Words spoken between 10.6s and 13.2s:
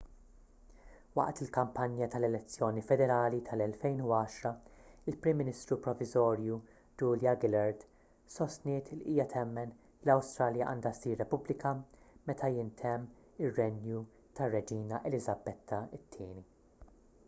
għandha ssir repubblika meta jintemm